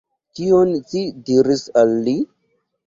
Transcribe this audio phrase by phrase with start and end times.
[0.39, 2.19] Kion ci diris al li?